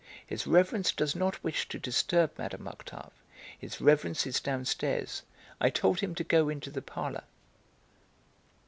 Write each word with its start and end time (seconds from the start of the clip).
His 0.25 0.47
reverence 0.47 0.91
does 0.91 1.15
not 1.15 1.43
wish 1.43 1.69
to 1.69 1.77
disturb 1.77 2.35
Mme. 2.39 2.67
Octave. 2.67 3.11
His 3.59 3.79
reverence 3.79 4.25
is 4.25 4.39
downstairs; 4.39 5.21
I 5.59 5.69
told 5.69 5.99
him 5.99 6.15
to 6.15 6.23
go 6.23 6.49
into 6.49 6.71
the 6.71 6.81
parlour." 6.81 7.25